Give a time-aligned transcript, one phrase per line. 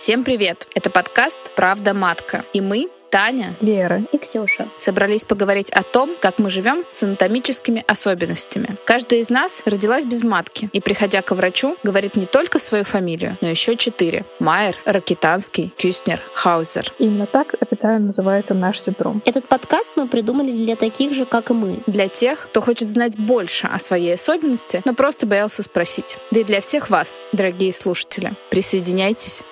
[0.00, 0.68] Всем привет!
[0.76, 2.44] Это подкаст «Правда матка».
[2.52, 7.82] И мы, Таня, Лера и Ксюша собрались поговорить о том, как мы живем с анатомическими
[7.84, 8.78] особенностями.
[8.84, 13.36] Каждая из нас родилась без матки и, приходя к врачу, говорит не только свою фамилию,
[13.40, 14.24] но еще четыре.
[14.38, 16.92] Майер, Ракитанский, Кюстнер, Хаузер.
[17.00, 19.20] Именно так официально называется наш синдром.
[19.24, 21.82] Этот подкаст мы придумали для таких же, как и мы.
[21.88, 26.18] Для тех, кто хочет знать больше о своей особенности, но просто боялся спросить.
[26.30, 28.34] Да и для всех вас, дорогие слушатели.
[28.48, 29.42] Присоединяйтесь.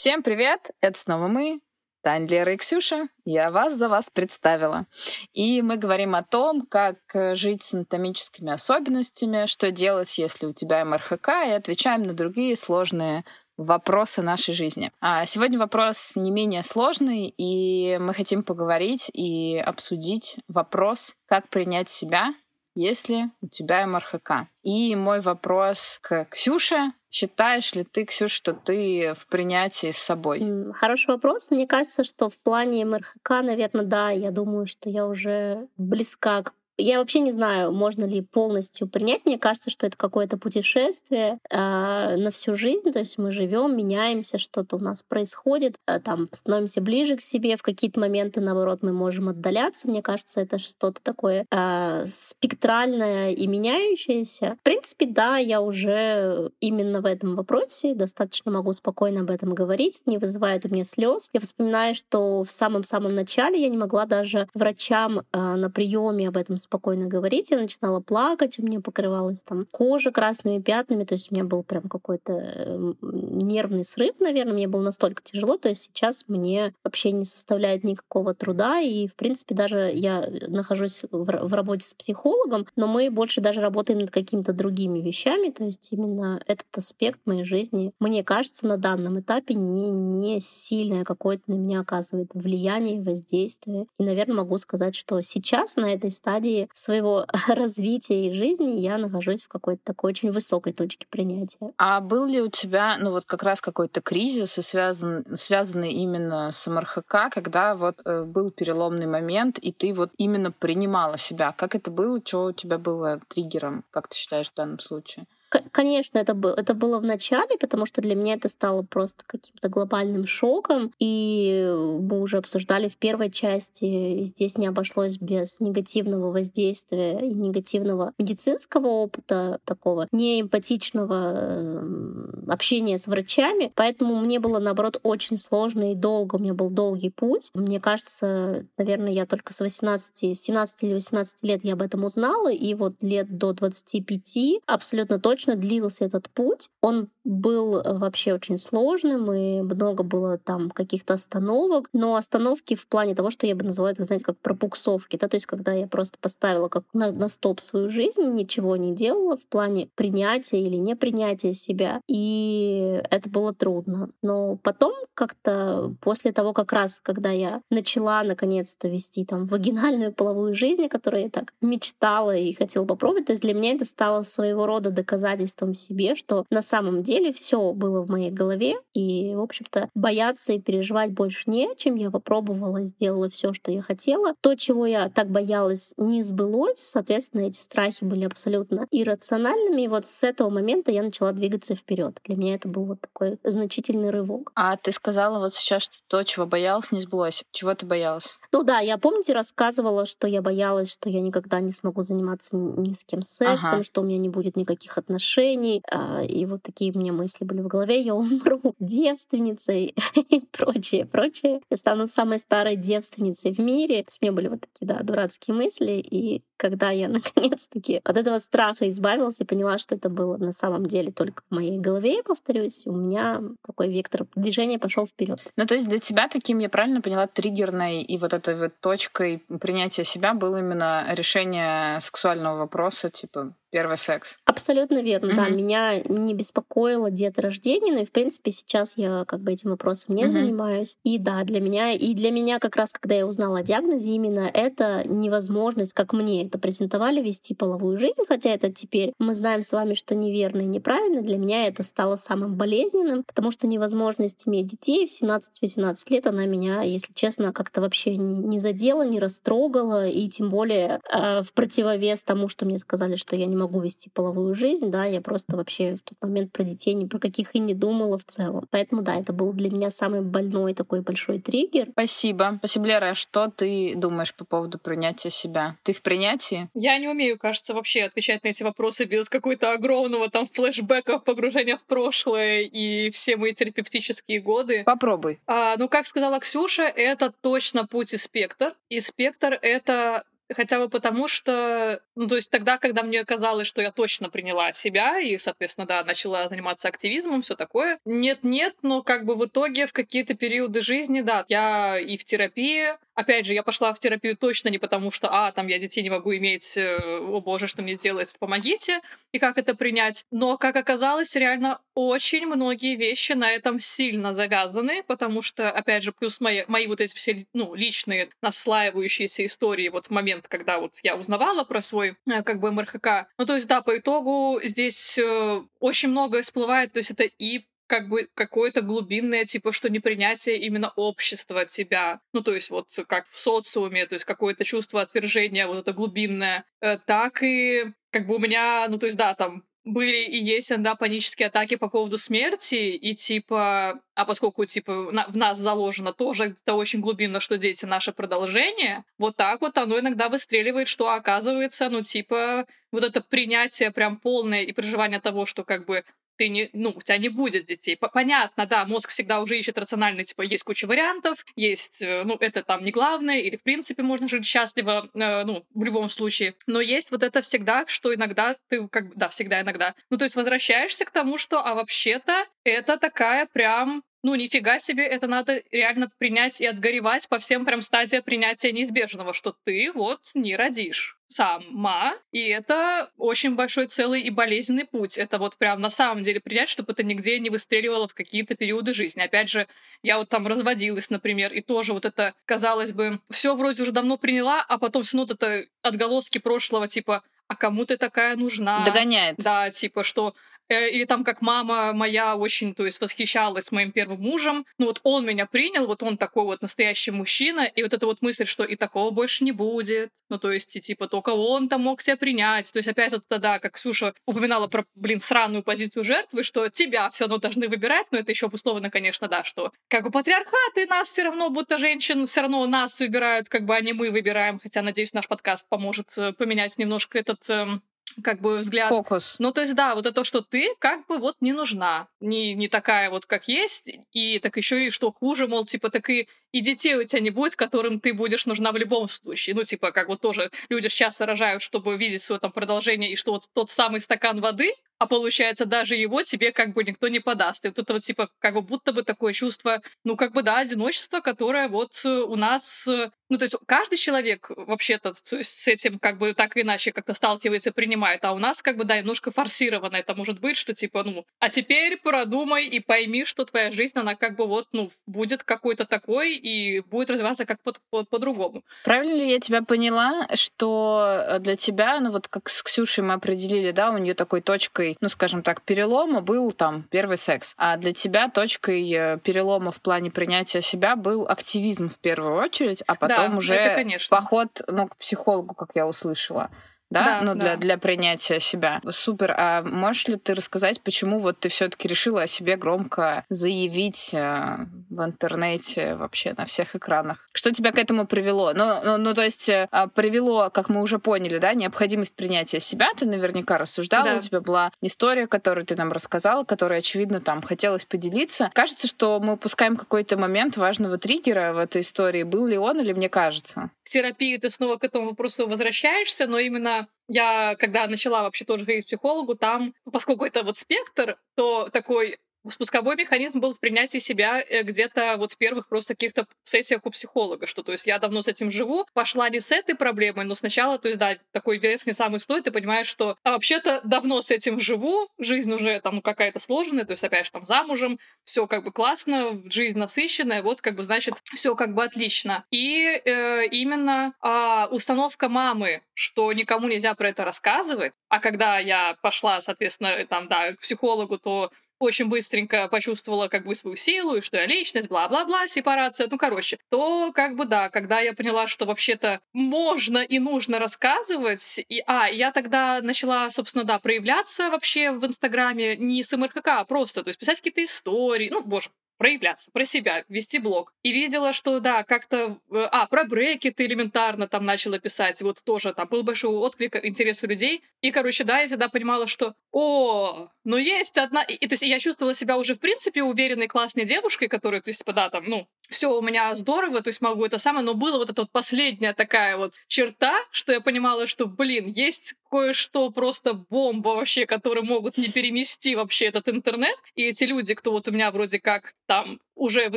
[0.00, 0.70] Всем привет!
[0.80, 1.60] Это снова мы,
[2.02, 3.08] Таня, Лера и Ксюша.
[3.26, 4.86] Я вас за вас представила.
[5.34, 10.54] И мы говорим о том, как э, жить с анатомическими особенностями, что делать, если у
[10.54, 13.26] тебя МРХК, и отвечаем на другие сложные
[13.58, 14.90] вопросы нашей жизни.
[15.02, 21.90] А сегодня вопрос не менее сложный, и мы хотим поговорить и обсудить вопрос, как принять
[21.90, 22.32] себя,
[22.74, 24.48] если у тебя МРХК.
[24.62, 26.92] И мой вопрос к Ксюше.
[27.10, 30.72] Считаешь ли ты, Ксюша, что ты в принятии с собой?
[30.72, 31.50] Хороший вопрос.
[31.50, 36.54] Мне кажется, что в плане МРХК, наверное, да, я думаю, что я уже близка к
[36.80, 39.24] я вообще не знаю, можно ли полностью принять.
[39.24, 42.90] Мне кажется, что это какое-то путешествие э, на всю жизнь.
[42.92, 47.56] То есть мы живем, меняемся, что-то у нас происходит, э, там становимся ближе к себе.
[47.56, 49.88] В какие-то моменты, наоборот, мы можем отдаляться.
[49.88, 54.56] Мне кажется, это что-то такое э, спектральное и меняющееся.
[54.60, 60.02] В принципе, да, я уже именно в этом вопросе достаточно могу спокойно об этом говорить.
[60.06, 61.30] Не вызывает у меня слез.
[61.32, 66.36] Я вспоминаю, что в самом-самом начале я не могла даже врачам э, на приеме об
[66.36, 67.50] этом спокойно говорить.
[67.50, 71.64] Я начинала плакать, у меня покрывалась там кожа красными пятнами, то есть у меня был
[71.64, 77.10] прям какой-то эм, нервный срыв, наверное, мне было настолько тяжело, то есть сейчас мне вообще
[77.10, 82.86] не составляет никакого труда, и, в принципе, даже я нахожусь в работе с психологом, но
[82.86, 87.92] мы больше даже работаем над какими-то другими вещами, то есть именно этот аспект моей жизни,
[87.98, 93.86] мне кажется, на данном этапе не, не сильное какое-то на меня оказывает влияние, воздействие.
[93.98, 99.42] И, наверное, могу сказать, что сейчас на этой стадии своего развития и жизни я нахожусь
[99.42, 101.72] в какой-то такой очень высокой точке принятия.
[101.76, 106.50] А был ли у тебя, ну вот как раз какой-то кризис, и связан, связанный именно
[106.50, 111.52] с МРХК, когда вот э, был переломный момент, и ты вот именно принимала себя?
[111.52, 112.20] Как это было?
[112.24, 115.26] Что у тебя было триггером, как ты считаешь в данном случае?
[115.72, 119.68] Конечно, это, было, это было в начале, потому что для меня это стало просто каким-то
[119.68, 120.92] глобальным шоком.
[121.00, 128.12] И мы уже обсуждали в первой части, здесь не обошлось без негативного воздействия и негативного
[128.18, 133.72] медицинского опыта, такого неэмпатичного эм, общения с врачами.
[133.74, 136.36] Поэтому мне было, наоборот, очень сложно и долго.
[136.36, 137.50] У меня был долгий путь.
[137.54, 142.52] Мне кажется, наверное, я только с 18, 17 или 18 лет я об этом узнала.
[142.52, 146.68] И вот лет до 25 абсолютно точно точно длился этот путь.
[146.82, 152.86] Он был э, вообще очень сложным, и много было там каких-то остановок, но остановки в
[152.86, 155.86] плане того, что я бы назвала это, знаете, как пропуксовки, да, то есть когда я
[155.86, 160.76] просто поставила как на, на стоп свою жизнь, ничего не делала в плане принятия или
[160.76, 164.10] непринятия себя, и это было трудно.
[164.22, 170.54] Но потом как-то после того, как раз, когда я начала наконец-то вести там вагинальную половую
[170.54, 174.22] жизнь, о которой я так мечтала и хотела попробовать, то есть для меня это стало
[174.22, 179.34] своего рода доказательством доказательством себе, что на самом деле все было в моей голове, и,
[179.34, 184.34] в общем-то, бояться и переживать больше не, чем я попробовала, сделала все, что я хотела.
[184.40, 190.06] То, чего я так боялась, не сбылось, соответственно, эти страхи были абсолютно иррациональными, и вот
[190.06, 192.18] с этого момента я начала двигаться вперед.
[192.24, 194.50] Для меня это был вот такой значительный рывок.
[194.54, 197.44] А ты сказала вот сейчас, что то, чего боялась, не сбылось.
[197.52, 198.38] Чего ты боялась?
[198.52, 202.92] Ну да, я, помните, рассказывала, что я боялась, что я никогда не смогу заниматься ни
[202.92, 203.82] с кем сексом, ага.
[203.82, 205.82] что у меня не будет никаких отношений отношений.
[205.90, 208.00] А, и вот такие у меня мысли были в голове.
[208.00, 211.60] Я умру девственницей и прочее, прочее.
[211.70, 214.02] Я стану самой старой девственницей в мире.
[214.02, 215.92] То есть у меня были вот такие, да, дурацкие мысли.
[215.92, 220.86] И когда я наконец-таки от этого страха избавилась и поняла, что это было на самом
[220.86, 225.40] деле только в моей голове, я повторюсь, у меня такой вектор движения пошел вперед.
[225.56, 229.42] Ну, то есть для тебя таким, я правильно поняла, триггерной и вот этой вот точкой
[229.60, 234.38] принятия себя было именно решение сексуального вопроса, типа первый секс.
[234.44, 235.36] Абсолютно верно, mm-hmm.
[235.36, 235.48] да.
[235.48, 240.24] Меня не беспокоило деторождение, но и, в принципе, сейчас я как бы этим вопросом не
[240.24, 240.28] mm-hmm.
[240.28, 240.96] занимаюсь.
[241.04, 244.50] И да, для меня, и для меня как раз, когда я узнала о диагнозе, именно
[244.52, 249.72] это невозможность, как мне это презентовали, вести половую жизнь, хотя это теперь мы знаем с
[249.72, 251.22] вами, что неверно и неправильно.
[251.22, 256.44] Для меня это стало самым болезненным, потому что невозможность иметь детей в 17-18 лет, она
[256.46, 262.24] меня, если честно, как-то вообще не задела, не растрогала, и тем более э, в противовес
[262.24, 265.96] тому, что мне сказали, что я не могу вести половую жизнь, да, я просто вообще
[265.96, 268.66] в тот момент про детей ни про каких и не думала в целом.
[268.70, 271.88] Поэтому да, это был для меня самый больной такой большой триггер.
[271.92, 272.54] Спасибо.
[272.58, 273.10] Спасибо, Лера.
[273.10, 275.76] А что ты думаешь по поводу принятия себя?
[275.82, 276.39] Ты в принятии?
[276.74, 281.76] Я не умею, кажется, вообще отвечать на эти вопросы без какой-то огромного там флешбека, погружения
[281.76, 284.82] в прошлое и все мои терапевтические годы.
[284.84, 285.40] Попробуй.
[285.46, 288.74] А, ну, как сказала Ксюша, это точно путь и спектр.
[288.88, 293.80] И спектр— это хотя бы потому, что, ну, то есть тогда, когда мне казалось, что
[293.82, 297.98] я точно приняла себя и, соответственно, да, начала заниматься активизмом, все такое.
[298.04, 302.94] Нет-нет, но как бы в итоге в какие-то периоды жизни, да, я и в терапии,
[303.20, 306.08] Опять же, я пошла в терапию точно не потому, что, а, там, я детей не
[306.08, 309.00] могу иметь, э, о боже, что мне делать, помогите,
[309.32, 310.24] и как это принять.
[310.30, 316.12] Но, как оказалось, реально очень многие вещи на этом сильно завязаны, потому что, опять же,
[316.12, 320.94] плюс мои, мои вот эти все, ну, личные наслаивающиеся истории вот в момент, когда вот
[321.02, 323.28] я узнавала про свой, э, как бы, МРХК.
[323.36, 327.66] Ну, то есть, да, по итогу здесь э, очень многое всплывает, то есть это и
[327.90, 333.26] как бы какое-то глубинное, типа, что непринятие именно общества тебя, ну, то есть вот как
[333.28, 338.36] в социуме, то есть какое-то чувство отвержения, вот это глубинное, э, так и как бы
[338.36, 342.16] у меня, ну, то есть, да, там были и есть иногда панические атаки по поводу
[342.16, 347.58] смерти, и типа, а поскольку типа на, в нас заложено тоже это очень глубинно, что
[347.58, 353.20] дети наше продолжение, вот так вот оно иногда выстреливает, что оказывается, ну типа, вот это
[353.20, 356.04] принятие прям полное и проживание того, что как бы
[356.40, 357.98] ты не, ну, у тебя не будет детей.
[357.98, 362.62] Понятно, да, мозг всегда уже ищет рационально, типа, есть куча вариантов, есть, э, ну, это
[362.62, 366.54] там не главное, или, в принципе, можно жить счастливо, э, ну, в любом случае.
[366.66, 369.94] Но есть вот это всегда, что иногда ты, как бы, да, всегда иногда.
[370.08, 375.06] Ну, то есть возвращаешься к тому, что, а вообще-то это такая прям ну, нифига себе,
[375.06, 380.20] это надо реально принять и отгоревать по всем прям стадиям принятия неизбежного, что ты вот
[380.34, 385.16] не родишь сама, и это очень большой целый и болезненный путь.
[385.16, 388.92] Это вот прям на самом деле принять, чтобы это нигде не выстреливало в какие-то периоды
[388.92, 389.20] жизни.
[389.20, 389.68] Опять же,
[390.02, 394.18] я вот там разводилась, например, и тоже вот это, казалось бы, все вроде уже давно
[394.18, 398.84] приняла, а потом все равно вот это отголоски прошлого, типа, а кому ты такая нужна?
[398.84, 399.36] Догоняет.
[399.38, 400.34] Да, типа, что
[400.70, 404.66] или там как мама моя очень, то есть, восхищалась моим первым мужем.
[404.78, 408.22] Ну вот он меня принял, вот он такой вот настоящий мужчина, и вот эта вот
[408.22, 410.10] мысль, что и такого больше не будет.
[410.28, 412.72] Ну то есть, и, типа, только он там мог тебя принять.
[412.72, 417.10] То есть опять вот тогда, как Ксюша упоминала про, блин, сраную позицию жертвы, что тебя
[417.10, 420.86] все равно должны выбирать, но это еще обусловлено, конечно, да, что как бы патриархат и
[420.86, 424.58] нас все равно, будто женщин все равно нас выбирают, как бы, а не мы выбираем.
[424.58, 427.82] Хотя, надеюсь, наш подкаст поможет э, поменять немножко этот эм,
[428.22, 428.88] как бы взгляд.
[428.88, 429.36] Фокус.
[429.38, 432.08] Ну, то есть, да, вот это, что ты как бы вот не нужна.
[432.20, 433.90] Не, не такая вот, как есть.
[434.12, 437.30] И так еще и что хуже, мол, типа, так и, и детей у тебя не
[437.30, 439.54] будет, которым ты будешь нужна в любом случае.
[439.54, 443.32] Ну, типа, как вот тоже люди часто рожают, чтобы видеть свое там продолжение, и что
[443.32, 447.64] вот тот самый стакан воды, а получается, даже его тебе как бы никто не подаст.
[447.64, 450.58] И вот это вот, типа, как бы будто бы такое чувство, ну, как бы, да,
[450.58, 452.86] одиночество, которое вот э, у нас...
[452.86, 457.14] Э, ну, то есть каждый человек вообще-то с этим как бы так или иначе как-то
[457.14, 461.02] сталкивается, принимает, а у нас как бы, да, немножко форсировано это может быть, что типа,
[461.04, 465.44] ну, а теперь продумай и пойми, что твоя жизнь, она как бы вот, ну, будет
[465.44, 468.64] какой-то такой и будет развиваться как по- по- по-другому.
[468.84, 473.14] Правильно ли я тебя поняла, что э, для тебя, ну, вот как с Ксюшей мы
[473.14, 477.54] определили, да, у нее такой точкой точкой, ну, скажем так, перелома был там первый секс.
[477.56, 482.82] А для тебя точкой э, перелома в плане принятия себя был активизм в первую очередь,
[482.86, 486.50] а потом да, уже это, поход ну, к психологу, как я услышала
[486.90, 487.56] да, да ну, для, да.
[487.56, 488.80] для принятия себя.
[488.90, 489.34] Супер.
[489.36, 494.66] А можешь ли ты рассказать, почему вот ты все-таки решила о себе громко заявить э,
[494.90, 497.28] в интернете вообще на всех экранах?
[497.32, 498.52] Что тебя к этому привело?
[498.54, 502.60] Ну, ну, ну то есть э, а, привело, как мы уже поняли, да, необходимость принятия
[502.60, 502.88] себя.
[502.96, 504.16] Ты наверняка рассуждала, да.
[504.18, 508.50] у тебя была история, которую ты нам рассказала, которая, очевидно, там хотелось поделиться.
[508.52, 512.24] Кажется, что мы упускаем какой-то момент важного триггера в этой истории.
[512.24, 513.70] Был ли он или мне кажется?
[513.90, 518.84] Терапии ты снова к этому вопросу возвращаешься, но именно я, когда начала вообще тоже ходить
[518.84, 522.18] к психологу, там, поскольку это вот спектр, то такой
[522.48, 526.90] спусковой механизм был в принятии себя э, где-то вот в первых просто каких-то сессиях у
[526.90, 530.34] психолога, что то есть я давно с этим живу, пошла не с этой проблемой, но
[530.34, 534.30] сначала, то есть да, такой верхний самый слой, ты понимаешь, что а вообще-то давно с
[534.30, 538.64] этим живу, жизнь уже там какая-то сложная, то есть опять же там замужем, все как
[538.64, 542.44] бы классно, жизнь насыщенная, вот как бы значит все как бы отлично.
[542.50, 548.96] И э, именно э, установка мамы, что никому нельзя про это рассказывать, а когда я
[549.02, 554.20] пошла, соответственно, там, да, к психологу, то очень быстренько почувствовала как бы свою силу, и
[554.20, 558.66] что я личность, бла-бла-бла, сепарация, ну, короче, то как бы да, когда я поняла, что
[558.66, 565.04] вообще-то можно и нужно рассказывать, и, а, я тогда начала, собственно, да, проявляться вообще в
[565.04, 569.64] Инстаграме не с МРКК, а просто, то есть писать какие-то истории, ну, боже, проявляться, про
[569.64, 570.74] себя, вести блог.
[570.82, 572.38] И видела, что, да, как-то...
[572.52, 575.22] Э, а, про брекеты элементарно там начала писать.
[575.22, 577.64] Вот тоже там был большой отклик, интерес у людей.
[577.80, 581.22] И, короче, да, я всегда понимала, что о, ну есть одна...
[581.22, 584.84] И, то есть я чувствовала себя уже, в принципе, уверенной, классной девушкой, которая, то есть,
[584.84, 588.10] да, там, ну, все у меня здорово, то есть могу это самое, но была вот
[588.10, 593.88] эта вот последняя такая вот черта, что я понимала, что, блин, есть кое-что просто бомба
[593.88, 596.76] вообще, которые могут не перенести вообще этот интернет.
[596.94, 599.76] И эти люди, кто вот у меня вроде как там уже в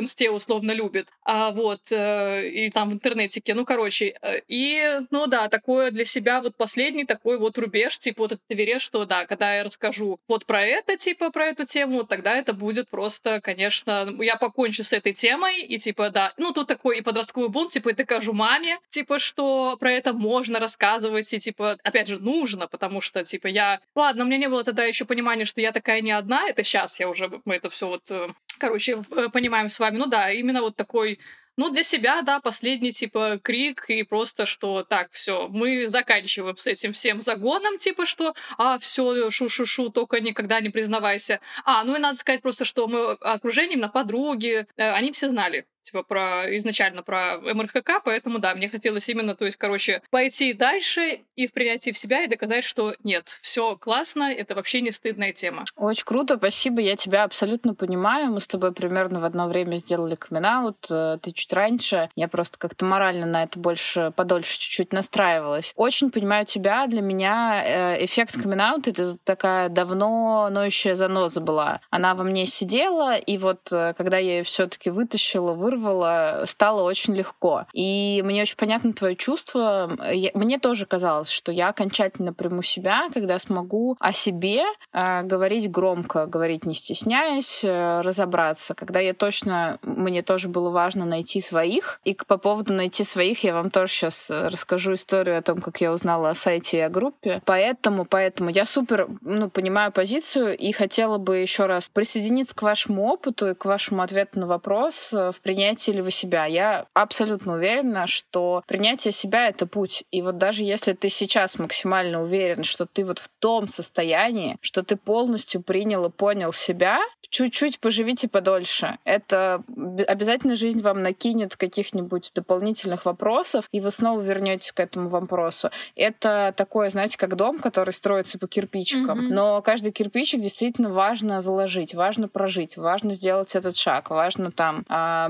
[0.00, 5.26] инсте условно любит, а вот, э, и там в интернетике, ну, короче, э, и, ну,
[5.26, 9.24] да, такое для себя вот последний такой вот рубеж, типа вот этот Эверест, что, да,
[9.24, 14.14] когда я расскажу вот про это, типа, про эту тему, тогда это будет просто, конечно,
[14.20, 17.90] я покончу с этой темой, и, типа, да, ну, тут такой и подростковый бунт, типа,
[17.90, 23.00] и докажу маме, типа, что про это можно рассказывать, и, типа, опять же, нужно, потому
[23.00, 23.80] что, типа, я...
[23.94, 27.00] Ладно, у меня не было тогда еще понимания, что я такая не одна, это сейчас
[27.00, 29.98] я уже, мы это все вот э, короче, понимаем с вами.
[29.98, 31.18] Ну да, именно вот такой
[31.56, 36.66] ну, для себя, да, последний, типа, крик, и просто, что так, все, мы заканчиваем с
[36.66, 41.40] этим всем загоном, типа, что, а, все, шу-шу-шу, только никогда не признавайся.
[41.64, 45.66] А, ну и надо сказать просто, что мы окружением на подруги, э, они все знали,
[45.84, 51.20] типа, про изначально про МРХК, поэтому, да, мне хотелось именно, то есть, короче, пойти дальше
[51.36, 55.32] и в принятии в себя и доказать, что нет, все классно, это вообще не стыдная
[55.32, 55.64] тема.
[55.76, 58.32] Очень круто, спасибо, я тебя абсолютно понимаю.
[58.32, 62.58] Мы с тобой примерно в одно время сделали камин э, ты чуть раньше, я просто
[62.58, 65.72] как-то морально на это больше, подольше чуть-чуть настраивалась.
[65.76, 71.80] Очень понимаю тебя, для меня э, эффект камин это такая давно ноющая заноза была.
[71.90, 76.82] Она во мне сидела, и вот э, когда я ее все-таки вытащила, вырвала, вырвала, стало
[76.82, 77.66] очень легко.
[77.72, 79.90] И мне очень понятно твое чувство.
[80.12, 84.62] Я, мне тоже казалось, что я окончательно приму себя, когда смогу о себе
[84.92, 88.74] э, говорить громко, говорить не стесняясь, э, разобраться.
[88.74, 92.00] Когда я точно, мне тоже было важно найти своих.
[92.04, 95.80] И по поводу найти своих я вам тоже сейчас э, расскажу историю о том, как
[95.80, 97.42] я узнала о сайте и о группе.
[97.44, 103.06] Поэтому, поэтому я супер ну, понимаю позицию и хотела бы еще раз присоединиться к вашему
[103.06, 106.44] опыту и к вашему ответу на вопрос э, в принятии принятие ли вы себя.
[106.44, 110.04] Я абсолютно уверена, что принятие себя— это путь.
[110.10, 114.82] И вот даже если ты сейчас максимально уверен, что ты вот в том состоянии, что
[114.82, 116.98] ты полностью принял и понял себя,
[117.30, 118.98] чуть-чуть поживите подольше.
[119.04, 119.64] Это
[120.06, 125.70] обязательно жизнь вам накинет каких-нибудь дополнительных вопросов, и вы снова вернетесь к этому вопросу.
[125.96, 129.18] Это такое, знаете, как дом, который строится по кирпичикам.
[129.18, 129.32] Mm-hmm.
[129.32, 134.84] Но каждый кирпичик действительно важно заложить, важно прожить, важно сделать этот шаг, важно там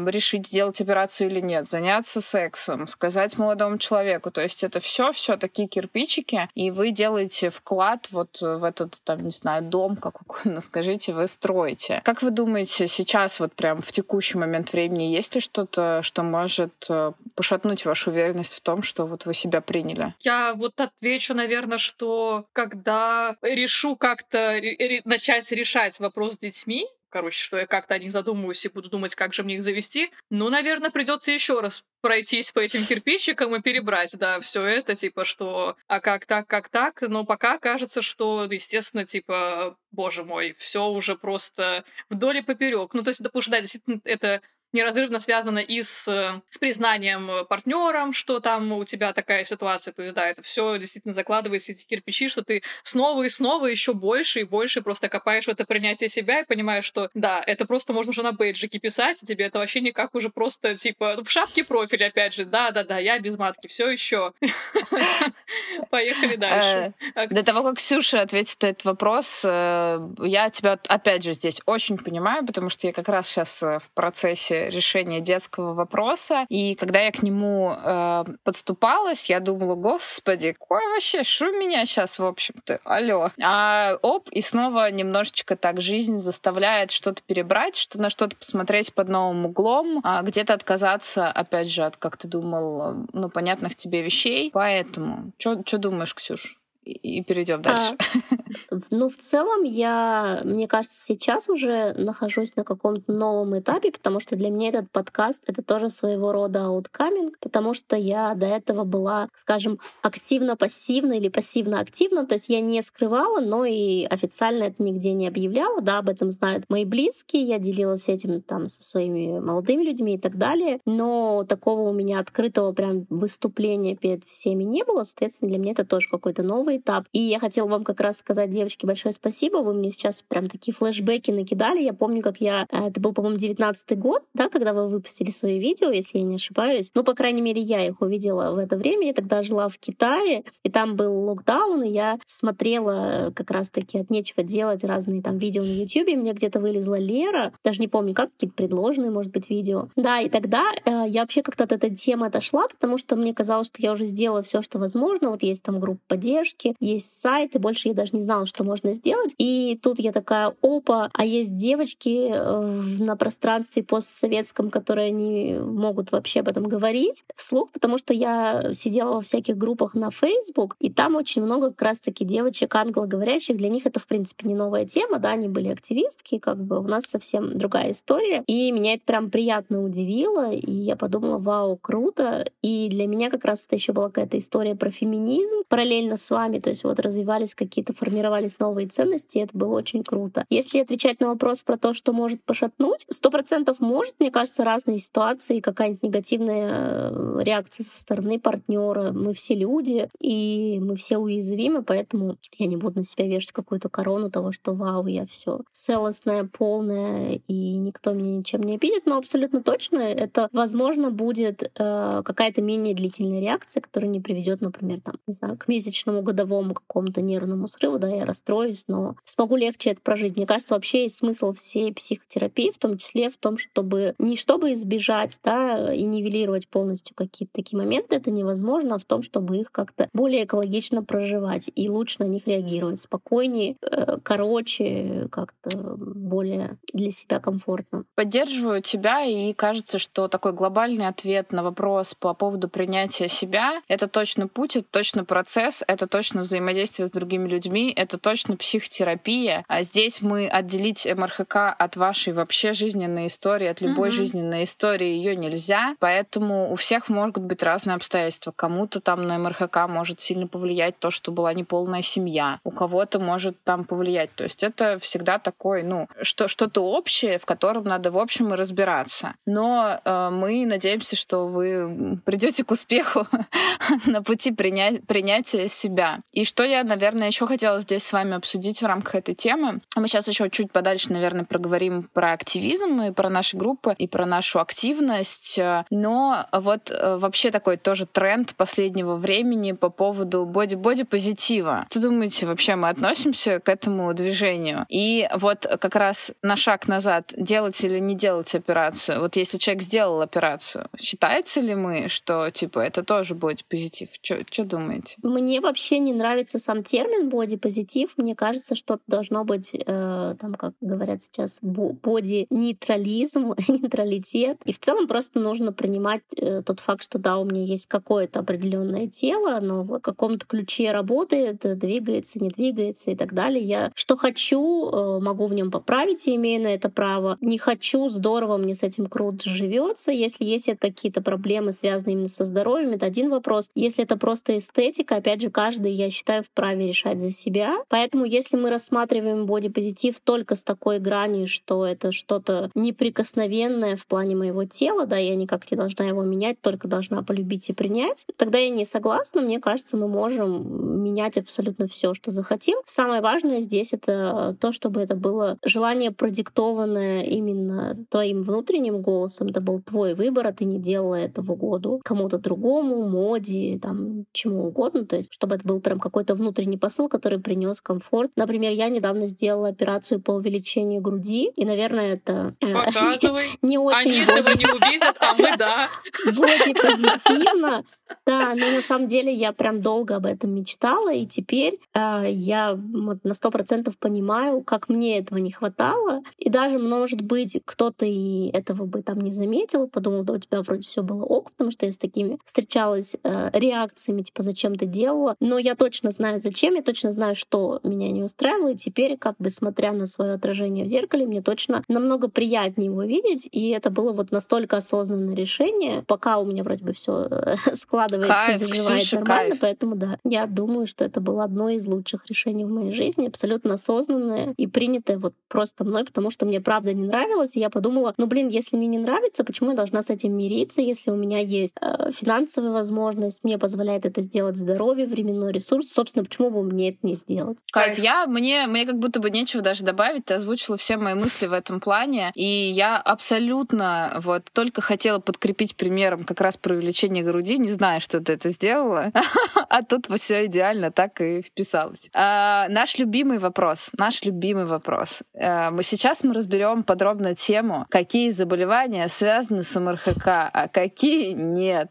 [0.06, 4.30] решить решить, сделать операцию или нет, заняться сексом, сказать молодому человеку.
[4.30, 9.24] То есть это все, все такие кирпичики, и вы делаете вклад вот в этот, там,
[9.24, 12.00] не знаю, дом, как угодно скажите, вы строите.
[12.04, 16.72] Как вы думаете, сейчас вот прям в текущий момент времени есть ли что-то, что может
[16.88, 20.14] э, пошатнуть вашу уверенность в том, что вот вы себя приняли?
[20.20, 24.58] Я вот отвечу, наверное, что когда решу как-то
[25.04, 29.14] начать решать вопрос с детьми, короче, что я как-то о них задумываюсь и буду думать,
[29.14, 30.10] как же мне их завести.
[30.30, 35.24] Ну, наверное, придется еще раз пройтись по этим кирпичикам и перебрать, да, все это, типа,
[35.24, 40.88] что, а как так, как так, но пока кажется, что, естественно, типа, боже мой, все
[40.88, 42.94] уже просто вдоль и поперек.
[42.94, 44.42] Ну, то есть, потому что, да, действительно, это
[44.74, 49.94] неразрывно связано и с, э, с признанием э, партнером, что там у тебя такая ситуация.
[49.94, 53.94] То есть, да, это все действительно закладывается эти кирпичи, что ты снова и снова еще
[53.94, 57.92] больше и больше просто копаешь в это принятие себя и понимаешь, что да, это просто
[57.92, 61.62] можно уже на бейджике писать, и тебе это вообще никак уже просто типа в шапке
[61.62, 64.32] профиля, опять же, да, да, да, я без матки, все еще.
[65.90, 66.92] Поехали дальше.
[67.14, 71.96] Э, до того, как Ксюша ответит на этот вопрос, я тебя опять же здесь очень
[71.96, 76.46] понимаю, потому что я как раз сейчас в процессе этапе решения детского вопроса.
[76.48, 82.18] И когда я к нему э, подступалась, я думала, господи, какой вообще, что меня сейчас,
[82.18, 83.30] в общем-то, алло.
[83.42, 89.08] А оп, и снова немножечко так жизнь заставляет что-то перебрать, что на что-то посмотреть под
[89.08, 94.50] новым углом, а где-то отказаться, опять же, от, как ты думал, ну, понятных тебе вещей.
[94.52, 96.58] Поэтому, что думаешь, Ксюш?
[96.84, 97.96] и перейдем дальше.
[97.98, 98.36] А,
[98.90, 104.36] ну, в целом, я, мне кажется, сейчас уже нахожусь на каком-то новом этапе, потому что
[104.36, 109.28] для меня этот подкаст— это тоже своего рода ауткаминг, потому что я до этого была,
[109.34, 115.28] скажем, активно-пассивно или пассивно-активно, то есть я не скрывала, но и официально это нигде не
[115.28, 120.14] объявляла, да, об этом знают мои близкие, я делилась этим там со своими молодыми людьми
[120.14, 125.50] и так далее, но такого у меня открытого прям выступления перед всеми не было, соответственно,
[125.50, 127.06] для меня это тоже какой-то новый этап.
[127.12, 129.58] И я хотела вам как раз сказать, девочки, большое спасибо.
[129.58, 131.82] Вы мне сейчас прям такие флешбеки накидали.
[131.82, 132.66] Я помню, как я...
[132.70, 136.36] Э, это был, по-моему, девятнадцатый год, да, когда вы выпустили свои видео, если я не
[136.36, 136.90] ошибаюсь.
[136.94, 139.08] Ну, по крайней мере, я их увидела в это время.
[139.08, 144.10] Я тогда жила в Китае, и там был локдаун, и я смотрела как раз-таки от
[144.10, 146.16] нечего делать разные там видео на YouTube.
[146.16, 149.88] Мне где-то вылезла Лера, даже не помню, как, какие-то предложенные, может быть, видео.
[149.96, 153.66] Да, и тогда э, я вообще как-то от этой темы отошла, потому что мне казалось,
[153.68, 155.30] что я уже сделала все, что возможно.
[155.30, 158.92] Вот есть там группа поддержки, есть сайт, и больше я даже не знала, что можно
[158.92, 159.34] сделать.
[159.38, 166.10] И тут я такая, опа, а есть девочки э, на пространстве постсоветском, которые не могут
[166.12, 170.90] вообще об этом говорить вслух, потому что я сидела во всяких группах на Facebook, и
[170.90, 175.18] там очень много как раз-таки девочек англоговорящих, для них это, в принципе, не новая тема,
[175.18, 179.30] да, они были активистки, как бы у нас совсем другая история, и меня это прям
[179.30, 184.06] приятно удивило, и я подумала, вау, круто, и для меня как раз это еще была
[184.06, 189.38] какая-то история про феминизм, параллельно с вами, то есть вот развивались какие-то, формировались новые ценности,
[189.38, 190.44] и это было очень круто.
[190.48, 194.98] Если отвечать на вопрос про то, что может пошатнуть, сто процентов может, мне кажется, разные
[194.98, 199.10] ситуации, какая-нибудь негативная э, реакция со стороны партнера.
[199.12, 203.88] Мы все люди, и мы все уязвимы, поэтому я не буду на себя вешать какую-то
[203.88, 209.16] корону того, что вау, я все целостная, полная, и никто меня ничем не обидит, но
[209.16, 215.16] абсолютно точно это, возможно, будет э, какая-то менее длительная реакция, которая не приведет, например, там,
[215.26, 219.90] не знаю, к месячному годовому годовому какому-то нервному срыву, да, я расстроюсь, но смогу легче
[219.90, 220.36] это прожить.
[220.36, 224.72] Мне кажется, вообще есть смысл всей психотерапии, в том числе в том, чтобы не чтобы
[224.74, 229.72] избежать, да, и нивелировать полностью какие-то такие моменты, это невозможно, а в том, чтобы их
[229.72, 237.10] как-то более экологично проживать и лучше на них реагировать, спокойнее, э, короче, как-то более для
[237.10, 238.04] себя комфортно.
[238.14, 244.08] Поддерживаю тебя, и кажется, что такой глобальный ответ на вопрос по поводу принятия себя— это
[244.08, 249.64] точно путь, это точно процесс, это точно взаимодействие с другими людьми, это точно психотерапия.
[249.68, 254.12] А здесь мы отделить МРХК от вашей вообще жизненной истории, от любой mm-hmm.
[254.12, 255.96] жизненной истории ее нельзя.
[255.98, 258.52] Поэтому у всех могут быть разные обстоятельства.
[258.54, 262.60] Кому-то там на МРХК может сильно повлиять то, что была неполная семья.
[262.64, 264.34] У кого-то может там повлиять.
[264.34, 268.56] То есть это всегда такой, ну, что, что-то общее, в котором надо в общем и
[268.56, 269.34] разбираться.
[269.46, 273.26] Но э, мы надеемся, что вы придете к успеху
[274.06, 276.20] на пути принять, принятия себя.
[276.32, 279.80] И что я, наверное, еще хотела здесь с вами обсудить в рамках этой темы.
[279.96, 284.26] Мы сейчас еще чуть подальше, наверное, проговорим про активизм и про наши группы, и про
[284.26, 285.58] нашу активность.
[285.90, 291.86] Но вот э, вообще такой тоже тренд последнего времени по поводу боди-боди-позитива.
[291.90, 294.86] Что думаете, вообще мы относимся к этому движению?
[294.88, 299.20] И вот как раз на шаг назад, делать или не делать операцию.
[299.20, 304.08] Вот если человек сделал операцию, считается ли мы, что типа это тоже боди-позитив?
[304.22, 305.16] Что думаете?
[305.22, 307.73] Мне вообще не нравится сам термин боди-позитив.
[308.16, 314.58] Мне кажется, что должно быть, э, там, как говорят сейчас, боди-нейтрализм, нейтралитет.
[314.64, 318.40] И в целом просто нужно принимать э, тот факт, что да, у меня есть какое-то
[318.40, 323.64] определенное тело, но в каком-то ключе работает, двигается, не двигается и так далее.
[323.64, 327.38] Я что хочу, э, могу в нем поправить, и имею на это право.
[327.40, 330.12] Не хочу, здорово, мне с этим круто живется.
[330.12, 333.70] Если есть какие-то проблемы, связанные именно со здоровьем, это один вопрос.
[333.74, 337.63] Если это просто эстетика, опять же, каждый я считаю, вправе решать за себя.
[337.88, 344.36] Поэтому если мы рассматриваем бодипозитив только с такой гранью, что это что-то неприкосновенное в плане
[344.36, 348.58] моего тела, да, я никак не должна его менять, только должна полюбить и принять, тогда
[348.58, 349.40] я не согласна.
[349.40, 352.78] Мне кажется, мы можем менять абсолютно все, что захотим.
[352.84, 359.48] Самое важное здесь это то, чтобы это было желание продиктованное именно твоим внутренним голосом.
[359.48, 364.66] Это был твой выбор, а ты не делала этого году кому-то другому, моде, там, чему
[364.66, 365.04] угодно.
[365.04, 368.32] То есть, чтобы это был прям какой-то внутренний посыл, который принес комфорт.
[368.36, 373.46] Например, я недавно сделала операцию по увеличению груди, и, наверное, это э, Показывай.
[373.62, 375.88] не очень Они этого не увидят, а мы да.
[376.26, 377.84] Боди-позитивно.
[378.26, 382.74] Да, но на самом деле я прям долго об этом мечтала, и теперь э, я
[382.74, 386.22] вот на сто процентов понимаю, как мне этого не хватало.
[386.38, 390.62] И даже, может быть, кто-то и этого бы там не заметил, подумал, да у тебя
[390.62, 394.86] вроде все было ок, потому что я с такими встречалась э, реакциями, типа, зачем ты
[394.86, 395.36] делала.
[395.40, 399.36] Но я точно знаю, зачем, я точно знаю, что меня не устраивало, и теперь, как
[399.38, 403.90] бы смотря на свое отражение в зеркале, мне точно намного приятнее его видеть, и это
[403.90, 407.54] было вот настолько осознанное решение, пока у меня вроде бы все э,
[407.94, 409.60] складывается кайф, и заживает Ксюша, нормально, кайф.
[409.60, 413.74] поэтому да, я думаю, что это было одно из лучших решений в моей жизни, абсолютно
[413.74, 418.12] осознанное и принятое вот просто мной, потому что мне правда не нравилось, и я подумала,
[418.16, 421.38] ну блин, если мне не нравится, почему я должна с этим мириться, если у меня
[421.38, 426.90] есть э, финансовая возможность, мне позволяет это сделать здоровье, временной ресурс, собственно, почему бы мне
[426.90, 427.58] это не сделать?
[427.72, 431.46] Кайф, я, мне, мне как будто бы нечего даже добавить, ты озвучила все мои мысли
[431.46, 437.22] в этом плане, и я абсолютно вот только хотела подкрепить примером как раз про увеличение
[437.22, 439.12] груди, не знаю, что ты это сделала,
[439.68, 442.08] а тут все идеально так и вписалось.
[442.14, 445.22] А, наш любимый вопрос, наш любимый вопрос.
[445.34, 451.90] А, мы сейчас мы разберем подробно тему, какие заболевания связаны с МРХК, а какие нет.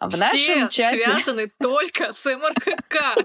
[0.00, 1.00] В нашем Все чате...
[1.00, 3.16] связаны только с МРХК.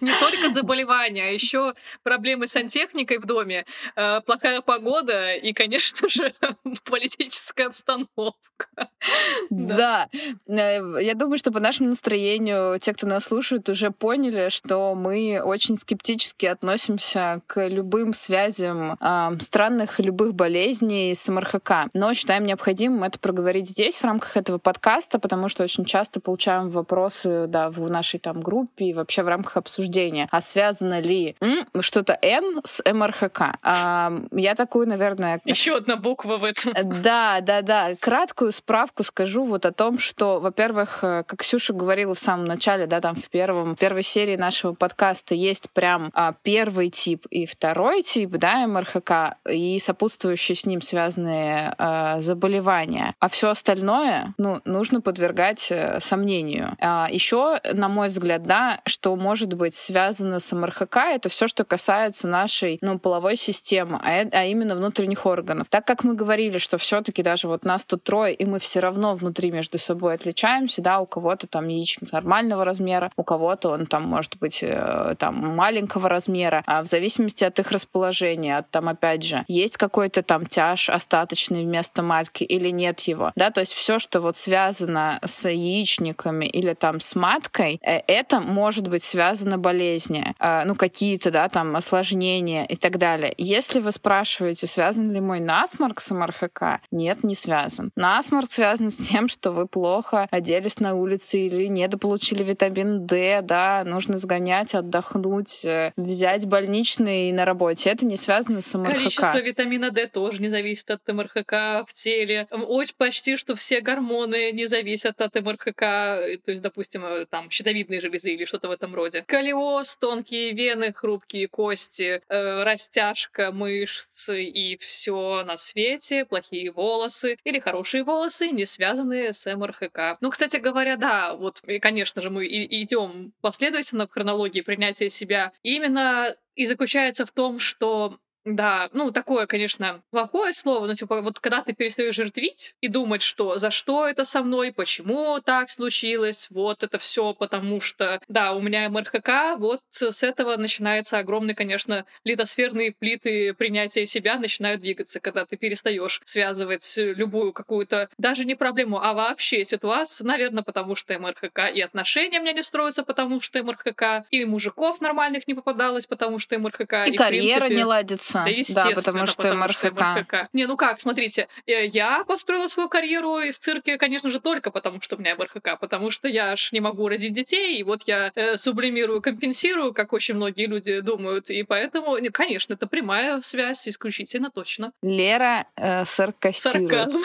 [0.00, 6.08] Не только заболевания, а еще проблемы с сантехникой в доме, э, плохая погода и, конечно
[6.08, 6.34] же,
[6.84, 8.90] политическая обстановка.
[9.50, 10.08] Да.
[10.46, 15.40] Э, я думаю, что по нашему настроению те, кто нас слушает, уже поняли, что мы
[15.42, 21.90] очень скептически относимся к любым связям э, странных любых болезней с МРХК.
[21.94, 26.70] Но считаем необходимым это проговорить здесь, в рамках этого подкаста, потому что очень часто получаем
[26.70, 31.36] вопросы да, в нашей там группе и вообще в рамках обсуждения, а связано ли
[31.80, 33.58] что-то N с МРХК.
[33.62, 35.40] Я такую, наверное...
[35.44, 36.72] Еще одна буква в этом.
[37.02, 37.94] Да, да, да.
[38.00, 42.86] Краткую справку скажу вот о том, что, во-первых, э, как Ксюша говорила в самом начале,
[42.86, 48.02] да, там в первом, первой серии нашего подкаста есть прям а, первый тип и второй
[48.02, 53.14] тип, да, МРХК, и сопутствующие с ним связанные а, заболевания.
[53.20, 56.76] А все остальное, ну, нужно подвергать э, сомнению.
[56.80, 61.64] А, еще, на мой взгляд, да, что может быть связано с МРХК, это все, что
[61.64, 65.66] касается нашей ну, половой системы, а, а именно внутренних органов.
[65.70, 69.14] Так как мы говорили, что все-таки даже вот нас тут трое, и мы все равно
[69.14, 74.04] внутри между собой отличаемся, да, у кого-то там яичник нормального размера, у кого-то он там
[74.04, 79.22] может быть э, там маленького размера, а в зависимости от их расположения, от там опять
[79.22, 83.98] же, есть какой-то там тяж остаточный вместо матки или нет его, да, то есть все,
[83.98, 90.34] что вот связано с яичниками или там с маткой, э, это может быть связано болезни,
[90.38, 93.34] э, ну какие-то, да, там осложнения и так далее.
[93.36, 97.90] Если вы спрашиваете, связан ли мой насморк с МРХК, нет, не связан.
[97.96, 103.84] Насморк связан с тем, что вы плохо оделись на улице или недополучили витамин D, да,
[103.84, 107.90] нужно сгонять, отдохнуть, э, взять больничный на работе.
[107.90, 108.94] Это не связано с МРХК.
[108.94, 112.46] Количество витамина D тоже не зависит от МРХК в теле.
[112.50, 118.00] Очень почти, что все гормоны не зависят от МРХК, то есть, допустим, э, там щитовидные
[118.00, 119.24] железы или что-то в этом роде.
[119.26, 127.58] Колиоз, тонкие вены, хрупкие кости, э, растяжка мышц и все на свете, плохие волосы или
[127.58, 130.18] хорошие волосы, не связанные с МРХК.
[130.20, 135.08] Ну, кстати говоря, да, вот, и, конечно же, мы и идем последовательно в хронологии принятия
[135.08, 135.52] себя.
[135.62, 138.18] Именно и заключается в том, что
[138.54, 143.22] да, ну такое, конечно, плохое слово, но типа вот когда ты перестаешь жертвить и думать,
[143.22, 148.52] что за что это со мной, почему так случилось, вот это все потому что, да,
[148.52, 155.20] у меня МРХК, вот с этого начинается огромный, конечно, литосферные плиты принятия себя начинают двигаться,
[155.20, 161.18] когда ты перестаешь связывать любую какую-то, даже не проблему, а вообще ситуацию, наверное, потому что
[161.18, 166.06] МРХК, и отношения у меня не строятся, потому что МРХК, и мужиков нормальных не попадалось,
[166.06, 167.06] потому что МРХК.
[167.06, 167.74] И, и карьера принципе...
[167.74, 168.90] не ладится да, естественно.
[168.90, 169.78] Да, потому что потому МРХК.
[169.78, 170.48] Что МРХК.
[170.52, 174.70] Не, ну как, смотрите, э, я построила свою карьеру и в цирке, конечно же, только
[174.70, 178.02] потому, что у меня МРХК, потому что я ж не могу родить детей, и вот
[178.06, 183.88] я э, сублимирую, компенсирую, как очень многие люди думают, и поэтому, конечно, это прямая связь,
[183.88, 184.92] исключительно точно.
[185.02, 187.12] Лера э, саркастирует.
[187.12, 187.18] Сарказм.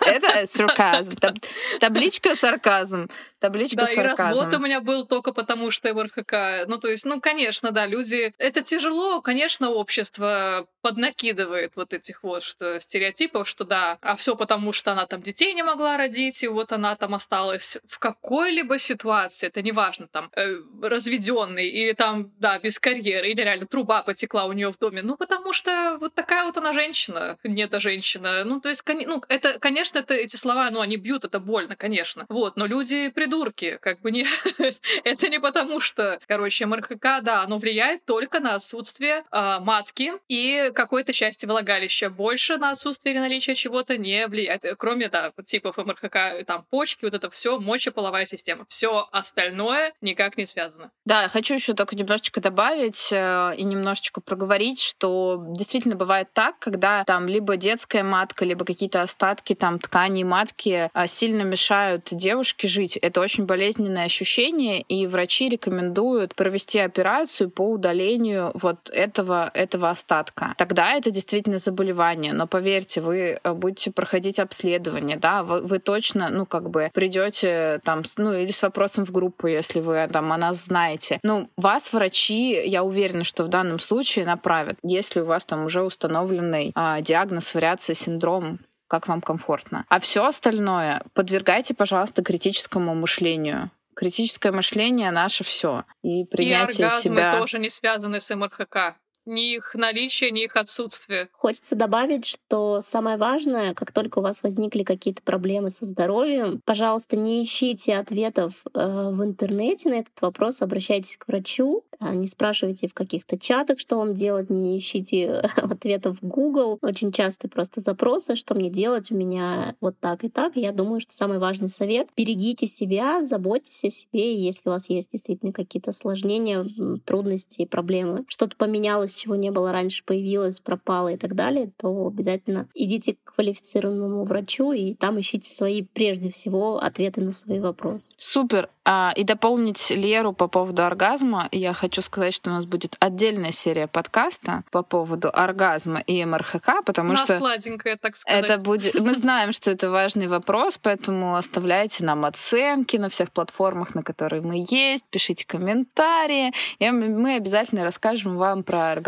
[0.06, 1.12] Это сарказм.
[1.80, 3.08] Табличка сарказм.
[3.38, 4.22] Табличка да, сарказм.
[4.22, 6.66] и развод у меня был только потому, что МРХК.
[6.66, 8.32] Ну, то есть, ну, конечно, да, люди...
[8.38, 14.72] Это тяжело, конечно, общество поднакидывает вот этих вот что, стереотипов, что да, а все потому,
[14.72, 19.46] что она там детей не могла родить, и вот она там осталась в какой-либо ситуации,
[19.46, 24.52] это неважно, там, э, разведенный или там, да, без карьеры, или реально труба потекла у
[24.52, 28.44] нее в доме, ну, потому что вот такая вот она женщина, не эта женщина.
[28.44, 32.26] Ну, то есть, ну, это, конечно, это, эти слова, ну, они бьют, это больно, конечно.
[32.28, 34.26] Вот, но люди придурки, как бы не...
[35.04, 40.37] это не потому, что, короче, МРКК, да, оно влияет только на отсутствие э, матки и
[40.74, 42.10] какое-то счастье влагалища.
[42.10, 44.64] Больше на отсутствие или наличие чего-то не влияет.
[44.78, 48.64] Кроме, да, типов МРКК, там, почки, вот это все мочеполовая система.
[48.68, 50.90] Все остальное никак не связано.
[51.04, 57.04] Да, хочу еще только немножечко добавить э, и немножечко проговорить, что действительно бывает так, когда
[57.04, 62.96] там либо детская матка, либо какие-то остатки там тканей матки э, сильно мешают девушке жить.
[62.96, 70.27] Это очень болезненное ощущение, и врачи рекомендуют провести операцию по удалению вот этого, этого остатка.
[70.56, 72.32] Тогда это действительно заболевание.
[72.32, 77.80] Но поверьте, вы э, будете проходить обследование, да, вы, вы точно, ну, как бы придете
[77.84, 81.18] там, ну, или с вопросом в группу, если вы там о нас знаете.
[81.22, 85.82] Ну, вас врачи, я уверена, что в данном случае направят, если у вас там уже
[85.82, 89.84] установленный а, диагноз вариации синдром как вам комфортно.
[89.90, 95.84] А все остальное подвергайте, пожалуйста, критическому мышлению критическое мышление наше все.
[96.02, 97.32] И принятие и оргазмы себя...
[97.32, 98.94] тоже не связаны с МРХК
[99.28, 101.28] ни их наличие, ни их отсутствие.
[101.32, 107.16] Хочется добавить, что самое важное, как только у вас возникли какие-то проблемы со здоровьем, пожалуйста,
[107.16, 112.86] не ищите ответов э, в интернете на этот вопрос, обращайтесь к врачу, а не спрашивайте
[112.86, 116.78] в каких-то чатах, что вам делать, не ищите ответов в Google.
[116.80, 120.52] Очень часто просто запросы, что мне делать, у меня вот так и так.
[120.56, 125.10] Я думаю, что самый важный совет— берегите себя, заботьтесь о себе, если у вас есть
[125.12, 126.66] действительно какие-то осложнения,
[127.04, 132.68] трудности, проблемы, что-то поменялось чего не было раньше, появилось, пропало и так далее, то обязательно
[132.74, 138.14] идите к квалифицированному врачу и там ищите свои, прежде всего, ответы на свои вопросы.
[138.18, 138.68] Супер.
[138.90, 143.52] А, и дополнить Леру по поводу оргазма, я хочу сказать, что у нас будет отдельная
[143.52, 147.36] серия подкаста по поводу оргазма и МРХК, потому Она что...
[147.36, 148.44] сладенькая, так сказать.
[148.44, 148.98] Это будет...
[148.98, 154.40] Мы знаем, что это важный вопрос, поэтому оставляйте нам оценки на всех платформах, на которые
[154.40, 159.07] мы есть, пишите комментарии, и мы обязательно расскажем вам про оргазм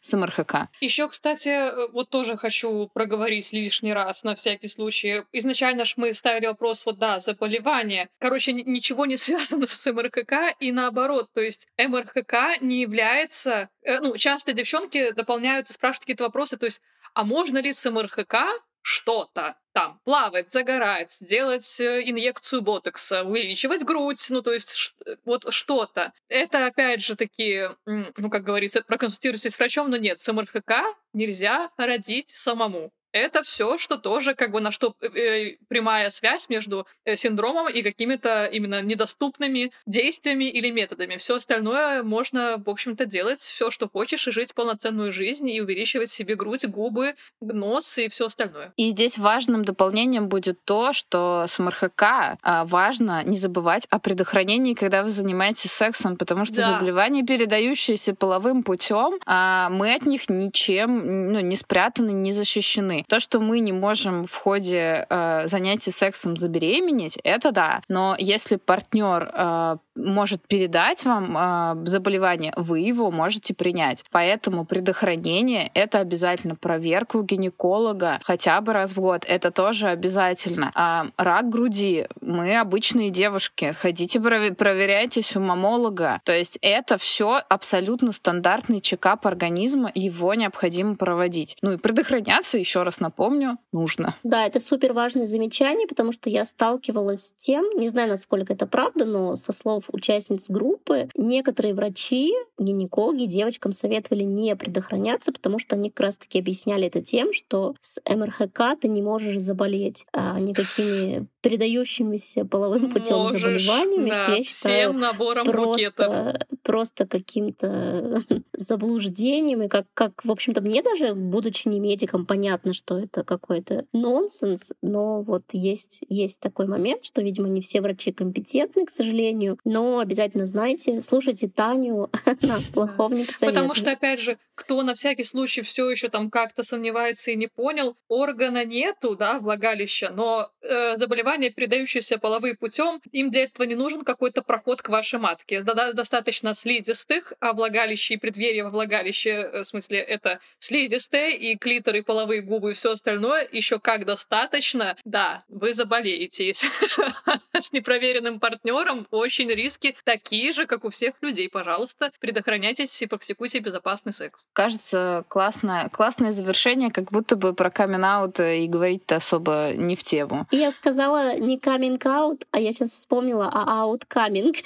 [0.00, 0.68] с МРХК.
[0.80, 5.22] Еще, кстати, вот тоже хочу проговорить лишний раз на всякий случай.
[5.32, 8.08] Изначально ж мы ставили вопрос, вот да, заболевание.
[8.18, 13.68] Короче, ничего не связано с МРХК, и наоборот, то есть МРХК не является...
[13.82, 16.80] Э, ну, часто девчонки дополняют и спрашивают какие-то вопросы, то есть,
[17.14, 18.36] а можно ли с МРХК
[18.82, 25.52] что-то там плавать, загорать, делать э, инъекцию ботокса, увеличивать грудь, ну то есть э, вот
[25.52, 26.12] что-то.
[26.28, 31.70] Это опять же такие, ну как говорится, проконсультируйтесь с врачом, но нет, с МРХК нельзя
[31.76, 32.92] родить самому.
[33.12, 37.68] Это все, что тоже как бы на что э, э, прямая связь между э, синдромом
[37.68, 41.16] и какими-то именно недоступными действиями или методами.
[41.18, 46.10] Все остальное можно, в общем-то, делать все, что хочешь, и жить полноценную жизнь, и увеличивать
[46.10, 48.72] себе грудь, губы, нос и все остальное.
[48.76, 52.02] И здесь важным дополнением будет то, что с МРХК
[52.42, 56.72] а, важно не забывать о предохранении, когда вы занимаетесь сексом, потому что да.
[56.72, 63.01] заболевания, передающиеся половым путем, а, мы от них ничем ну, не спрятаны, не защищены.
[63.08, 67.82] То, что мы не можем в ходе э, занятий сексом забеременеть, это да.
[67.88, 74.04] Но если партнер э, может передать вам э, заболевание, вы его можете принять.
[74.10, 79.24] Поэтому предохранение— это обязательно проверка у гинеколога хотя бы раз в год.
[79.26, 80.72] Это тоже обязательно.
[80.74, 82.06] А рак груди.
[82.20, 83.74] Мы обычные девушки.
[83.78, 86.20] Ходите, проверяйтесь у мамолога.
[86.24, 91.56] То есть это все абсолютно стандартный чекап организма, его необходимо проводить.
[91.62, 94.14] Ну и предохраняться, еще раз напомню, нужно.
[94.22, 98.66] Да, это супер важное замечание, потому что я сталкивалась с тем, не знаю, насколько это
[98.66, 105.58] правда, но со слов слов участниц группы, некоторые врачи, гинекологи девочкам советовали не предохраняться, потому
[105.58, 110.38] что они как раз-таки объясняли это тем, что с МРХК ты не можешь заболеть а,
[110.38, 118.22] никакими передающимися половым путем заболеваниями, да, что я считаю набором просто, просто каким-то
[118.56, 119.62] заблуждением.
[119.62, 124.70] И как, как, в общем-то, мне даже, будучи не медиком, понятно, что это какой-то нонсенс,
[124.82, 129.98] но вот есть, есть такой момент, что, видимо, не все врачи компетентны, к сожалению, но
[129.98, 132.10] обязательно знайте, слушайте Таню,
[132.42, 133.54] она плохого не посоветует.
[133.54, 137.48] Потому что, опять же, кто на всякий случай все еще там как-то сомневается и не
[137.48, 143.00] понял, органа нету, да, влагалища, но э, заболевание заболевания, передающиеся половым путем.
[143.12, 145.62] Им для этого не нужен какой-то проход к вашей матке.
[145.62, 151.96] Достаточно слизистых, а влагалище и преддверие во влагалище, э, в смысле, это слизистые и клитор,
[151.96, 156.52] и половые губы, и все остальное, еще как достаточно, да, вы заболеете.
[157.58, 161.48] С непроверенным партнером очень риски такие же, как у всех людей.
[161.48, 164.46] Пожалуйста, предохраняйтесь и практикуйте безопасный секс.
[164.52, 170.46] Кажется, классное, классное завершение, как будто бы про камин и говорить-то особо не в тему.
[170.50, 174.56] Я сказала не каминг аут, а я сейчас вспомнила, а аут каминг,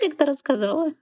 [0.00, 0.92] как ты рассказывала.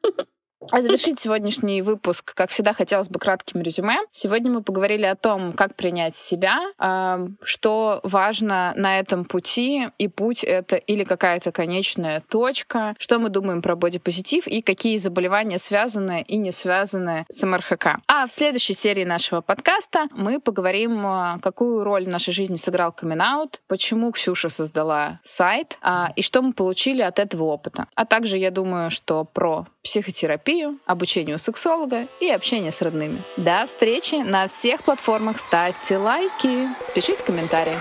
[0.70, 3.96] А завершить сегодняшний выпуск, как всегда, хотелось бы кратким резюме.
[4.10, 10.08] Сегодня мы поговорили о том, как принять себя, а, что важно на этом пути, и
[10.08, 16.22] путь— это или какая-то конечная точка, что мы думаем про бодипозитив и какие заболевания связаны
[16.26, 18.00] и не связаны с МРХК.
[18.06, 22.92] А в следующей серии нашего подкаста мы поговорим, а, какую роль в нашей жизни сыграл
[22.92, 23.14] камин
[23.68, 27.86] почему Ксюша создала сайт, а, и что мы получили от этого опыта.
[27.94, 30.53] А также я думаю, что про психотерапию,
[30.86, 33.22] обучение у сексолога и общение с родными.
[33.36, 35.38] До встречи на всех платформах.
[35.38, 37.78] Ставьте лайки, пишите комментарии.